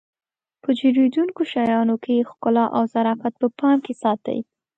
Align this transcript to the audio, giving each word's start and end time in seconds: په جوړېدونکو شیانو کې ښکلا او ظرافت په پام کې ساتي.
په 0.63 0.69
جوړېدونکو 0.79 1.41
شیانو 1.51 1.95
کې 2.03 2.27
ښکلا 2.29 2.65
او 2.75 2.83
ظرافت 2.93 3.33
په 3.41 3.47
پام 3.59 3.77
کې 3.85 3.93
ساتي. 4.03 4.39